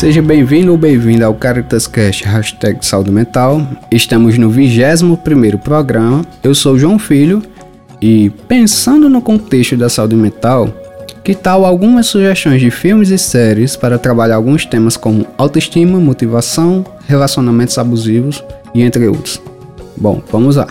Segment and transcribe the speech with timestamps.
[0.00, 3.60] Seja bem-vindo ou bem-vinda ao CaritasCast Hashtag Saúde Mental.
[3.92, 6.24] Estamos no 21º programa.
[6.42, 7.42] Eu sou João Filho
[8.00, 10.70] e, pensando no contexto da saúde mental,
[11.22, 16.82] que tal algumas sugestões de filmes e séries para trabalhar alguns temas como autoestima, motivação,
[17.06, 18.42] relacionamentos abusivos
[18.74, 19.38] e entre outros?
[19.98, 20.68] Bom, vamos lá.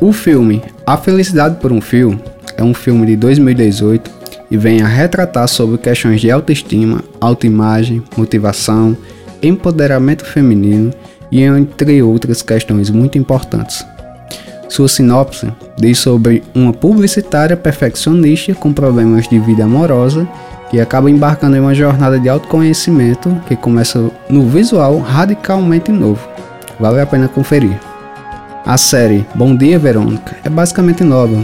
[0.00, 2.18] O filme A Felicidade por um Fio
[2.56, 4.10] é um filme de 2018
[4.50, 8.96] e vem a retratar sobre questões de autoestima, autoimagem, motivação,
[9.42, 10.92] empoderamento feminino
[11.30, 13.84] e entre outras questões muito importantes.
[14.68, 20.26] Sua sinopse diz sobre uma publicitária perfeccionista com problemas de vida amorosa
[20.70, 26.26] que acaba embarcando em uma jornada de autoconhecimento que começa no visual radicalmente novo.
[26.80, 27.78] Vale a pena conferir.
[28.64, 31.40] A série Bom Dia Verônica é basicamente nova,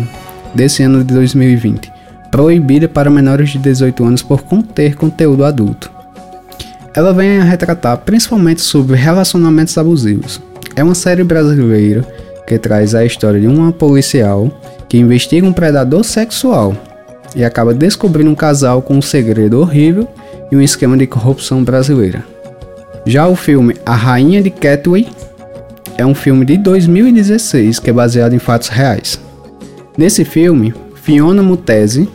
[0.52, 1.92] desse ano de 2020,
[2.32, 5.92] proibida para menores de 18 anos por conter conteúdo adulto.
[6.94, 10.40] Ela vem a retratar principalmente sobre relacionamentos abusivos.
[10.74, 12.02] É uma série brasileira
[12.46, 14.50] que traz a história de uma policial
[14.88, 16.74] que investiga um predador sexual
[17.36, 20.08] e acaba descobrindo um casal com um segredo horrível
[20.50, 22.24] e um esquema de corrupção brasileira.
[23.04, 25.06] Já o filme A Rainha de Catway
[25.98, 29.20] é um filme de 2016 que é baseado em fatos reais.
[29.98, 32.08] Nesse filme, Fiona Mutesi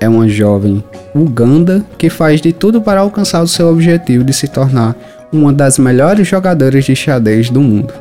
[0.00, 0.82] é uma jovem
[1.14, 4.94] uganda que faz de tudo para alcançar o seu objetivo de se tornar
[5.32, 7.92] uma das melhores jogadoras de xadrez do mundo.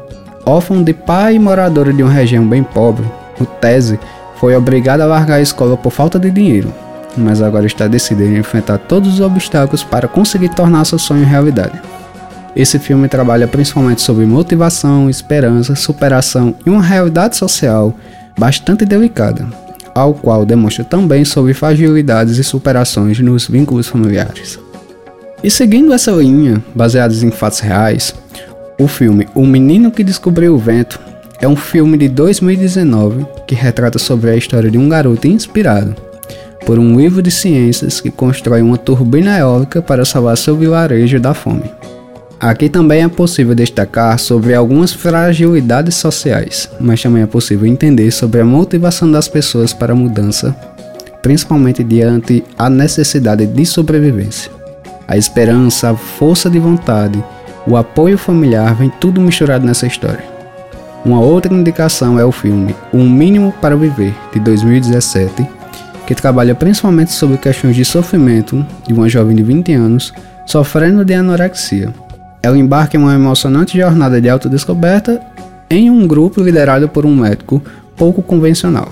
[0.45, 3.05] Órfã de pai e moradora de uma região bem pobre,
[3.39, 3.99] Mutesi
[4.39, 6.73] foi obrigada a largar a escola por falta de dinheiro,
[7.17, 11.81] mas agora está decidida a enfrentar todos os obstáculos para conseguir tornar seu sonho realidade.
[12.55, 17.93] Esse filme trabalha principalmente sobre motivação, esperança, superação e uma realidade social
[18.37, 19.45] bastante delicada,
[19.97, 24.59] ao qual demonstra também sobre fragilidades e superações nos vínculos familiares.
[25.43, 28.15] E seguindo essa linha, baseados em fatos reais,
[28.79, 30.99] o filme O Menino que Descobriu o Vento
[31.39, 35.95] é um filme de 2019 que retrata sobre a história de um garoto inspirado
[36.65, 41.33] por um livro de ciências que constrói uma turbina eólica para salvar seu vilarejo da
[41.33, 41.71] fome.
[42.39, 48.39] Aqui também é possível destacar sobre algumas fragilidades sociais, mas também é possível entender sobre
[48.39, 50.55] a motivação das pessoas para a mudança,
[51.23, 54.51] principalmente diante a necessidade de sobrevivência.
[55.07, 57.23] A esperança, a força de vontade,
[57.65, 60.23] o apoio familiar vem tudo misturado nessa história.
[61.03, 65.43] Uma outra indicação é o filme Um Mínimo para Viver, de 2017,
[66.05, 70.13] que trabalha principalmente sobre questões de sofrimento de uma jovem de 20 anos
[70.45, 71.91] sofrendo de anorexia
[72.47, 75.21] ela embarca em uma emocionante jornada de autodescoberta
[75.69, 77.61] em um grupo liderado por um médico
[77.95, 78.89] pouco convencional.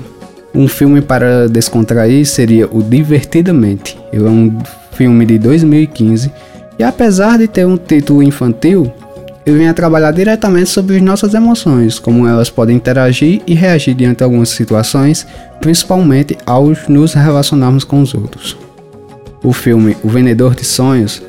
[0.54, 3.98] Um filme para descontrair seria o Divertidamente.
[4.12, 4.58] Ele é um
[4.92, 6.32] filme de 2015
[6.78, 8.92] e apesar de ter um título infantil,
[9.46, 14.18] ele vem a trabalhar diretamente sobre nossas emoções, como elas podem interagir e reagir diante
[14.18, 15.26] de algumas situações,
[15.62, 18.58] principalmente ao nos relacionarmos com os outros.
[19.42, 21.22] O filme O Vendedor de Sonhos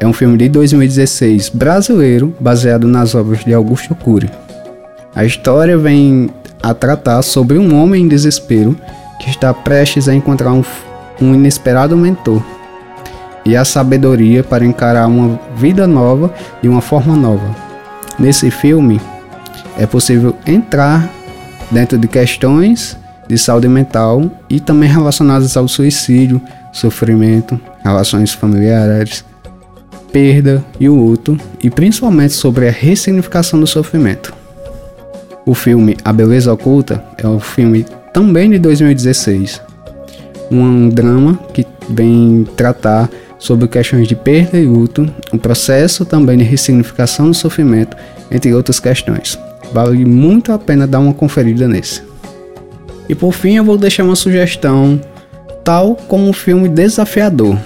[0.00, 4.30] é um filme de 2016 brasileiro baseado nas obras de Augusto Cury.
[5.14, 6.30] A história vem
[6.62, 8.76] a tratar sobre um homem em desespero
[9.20, 10.62] que está prestes a encontrar um,
[11.20, 12.42] um inesperado mentor
[13.44, 16.32] e a sabedoria para encarar uma vida nova
[16.62, 17.54] de uma forma nova.
[18.18, 19.00] Nesse filme,
[19.76, 21.08] é possível entrar
[21.70, 26.40] dentro de questões de saúde mental e também relacionadas ao suicídio,
[26.72, 29.24] sofrimento, relações familiares,
[30.12, 34.34] perda e o luto, e principalmente sobre a ressignificação do sofrimento.
[35.46, 39.60] O filme A Beleza Oculta é um filme também de 2016,
[40.50, 43.08] um drama que vem tratar
[43.38, 47.96] sobre questões de perda e luto, um processo também de ressignificação do sofrimento,
[48.30, 49.38] entre outras questões.
[49.72, 52.02] Vale muito a pena dar uma conferida nesse.
[53.08, 55.00] E por fim, eu vou deixar uma sugestão,
[55.64, 57.56] tal como um filme desafiador,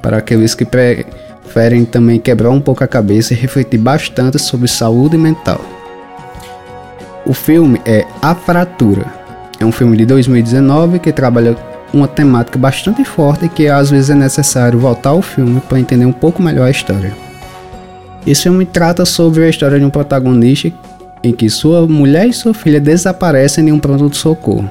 [0.00, 1.04] para aqueles que pre
[1.50, 5.60] preferem também quebrar um pouco a cabeça e refletir bastante sobre saúde mental.
[7.26, 9.04] O filme é A Fratura.
[9.58, 11.56] É um filme de 2019 que trabalha
[11.92, 16.12] uma temática bastante forte que às vezes é necessário voltar ao filme para entender um
[16.12, 17.12] pouco melhor a história.
[18.24, 20.72] Esse filme trata sobre a história de um protagonista
[21.22, 24.70] em que sua mulher e sua filha desaparecem em um pronto de socorro.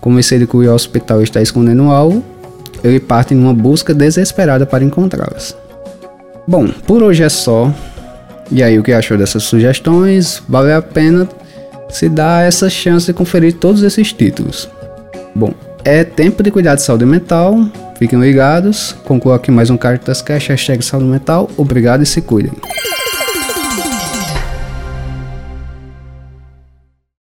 [0.00, 2.22] Convencido que o hospital está escondendo algo,
[2.82, 5.54] ele parte em uma busca desesperada para encontrá-las.
[6.50, 7.72] Bom, por hoje é só.
[8.50, 10.42] E aí, o que achou dessas sugestões?
[10.48, 11.28] Vale a pena
[11.88, 14.68] se dar essa chance de conferir todos esses títulos.
[15.32, 15.54] Bom,
[15.84, 17.56] é tempo de cuidar de saúde mental.
[17.96, 21.48] Fiquem ligados, concluo aqui mais um Caritas Cash, hashtag saúde mental.
[21.56, 22.50] Obrigado e se cuidem.